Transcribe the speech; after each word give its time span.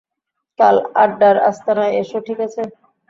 কাল 0.59 0.75
আড্ডার 0.95 1.35
আস্তানায় 1.49 1.93
এসো, 2.01 2.17
ঠিক 2.27 2.39
আছে? 2.47 2.61